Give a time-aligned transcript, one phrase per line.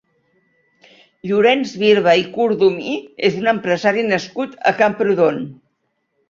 [1.31, 2.95] Llorenç Birba i Cordomí
[3.29, 5.39] és un empresari nascut a Camprodon.